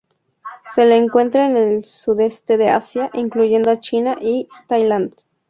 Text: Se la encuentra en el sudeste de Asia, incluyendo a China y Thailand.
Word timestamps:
Se 0.73 0.85
la 0.87 0.95
encuentra 0.95 1.45
en 1.45 1.55
el 1.55 1.83
sudeste 1.85 2.57
de 2.57 2.69
Asia, 2.69 3.11
incluyendo 3.13 3.69
a 3.69 3.79
China 3.79 4.17
y 4.19 4.47
Thailand. 4.67 5.13